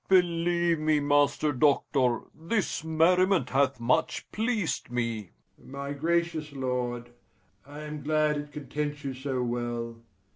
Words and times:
Believe 0.09 0.79
me, 0.79 0.99
Master 0.99 1.51
Doctor, 1.53 2.21
this 2.33 2.83
merriment 2.83 3.51
hath 3.51 3.79
much 3.79 4.31
pleased 4.31 4.89
me. 4.89 5.29
FAUSTUS. 5.57 5.67
My 5.71 5.93
gracious 5.93 6.53
lord, 6.53 7.11
I 7.67 7.81
am 7.81 8.01
glad 8.01 8.35
it 8.37 8.51
contents 8.51 9.03
you 9.03 9.13
so 9.13 9.43
well. 9.43 9.97